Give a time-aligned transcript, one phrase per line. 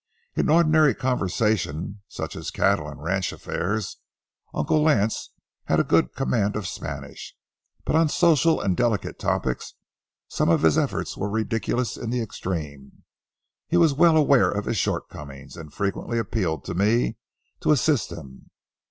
[0.33, 3.97] In ordinary conversation, such as cattle and ranch affairs,
[4.51, 5.29] Uncle Lance
[5.65, 7.35] had a good command of Spanish;
[7.85, 9.75] but on social and delicate topics
[10.27, 13.03] some of his efforts were ridiculous in the extreme.
[13.67, 17.17] He was well aware of his shortcomings, and frequently appealed to me
[17.59, 18.49] to assist him.